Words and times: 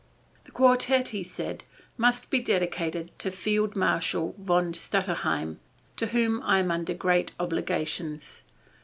"The 0.45 0.51
Quartet," 0.51 1.09
he 1.09 1.21
said, 1.21 1.63
"must 1.95 2.31
be 2.31 2.39
dedicated 2.39 3.11
to 3.19 3.29
Field 3.29 3.75
marshal 3.75 4.33
von 4.39 4.73
Stutterheim, 4.73 5.59
to 5.95 6.07
whom 6.07 6.41
I 6.41 6.57
am 6.59 6.71
under 6.71 6.95
great 6.95 7.33
obligations. 7.39 8.41